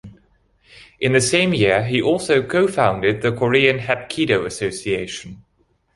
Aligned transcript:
In 0.99 1.13
the 1.13 1.21
same 1.21 1.53
year 1.53 1.83
he 1.85 2.01
also 2.01 2.41
co-founded 2.41 3.21
the 3.21 3.31
Korean 3.31 3.77
Hapkido 3.77 4.47
Association. 4.47 5.43